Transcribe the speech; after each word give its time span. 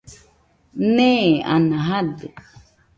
Nee, 0.95 1.27
ana 1.53 1.77
jadɨ 1.87 2.27